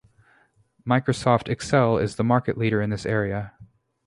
Microsoft 0.83 1.47
Excel 1.47 1.99
is 1.99 2.15
the 2.15 2.23
market 2.23 2.57
leader 2.57 2.81
in 2.81 2.89
this 2.89 3.05
area. 3.05 3.53